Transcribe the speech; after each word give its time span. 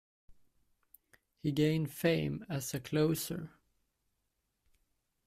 He 1.43 1.51
gained 1.51 1.91
fame 1.93 2.43
as 2.49 2.73
a 2.73 2.79
closer. 2.79 3.51